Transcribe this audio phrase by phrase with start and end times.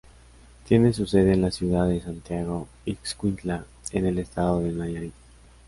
[0.67, 5.13] Tiene su sede en la ciudad de Santiago Ixcuintla en el estado de Nayarit.